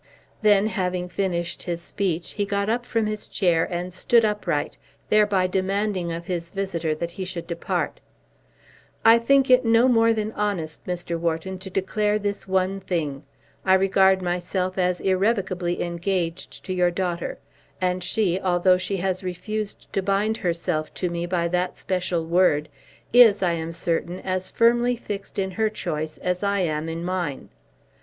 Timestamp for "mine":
27.05-27.49